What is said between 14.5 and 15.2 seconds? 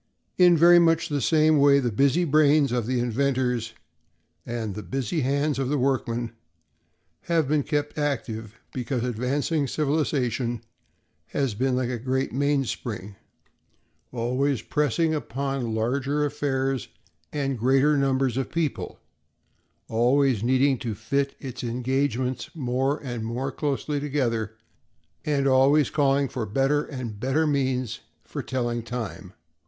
pressing